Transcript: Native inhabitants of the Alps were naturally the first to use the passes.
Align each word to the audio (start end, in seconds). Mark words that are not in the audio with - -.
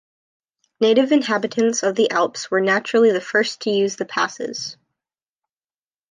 Native 0.79 1.11
inhabitants 1.11 1.83
of 1.83 1.93
the 1.93 2.09
Alps 2.09 2.49
were 2.49 2.59
naturally 2.59 3.11
the 3.11 3.21
first 3.21 3.61
to 3.61 3.69
use 3.69 3.97
the 3.97 4.05
passes. 4.05 4.75